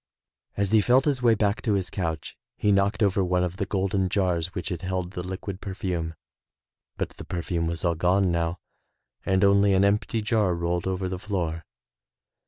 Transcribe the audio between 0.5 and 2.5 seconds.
As he felt his way back to his couch